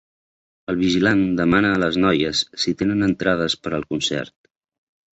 [0.71, 4.39] El vigilant demana a les noies si tenen entrades per al concert.